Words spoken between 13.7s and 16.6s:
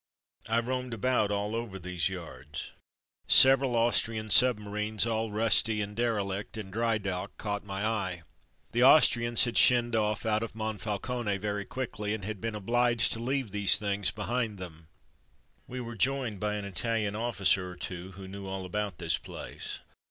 things behind them. We were joined by